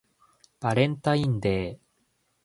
[0.59, 1.79] バレンタインデー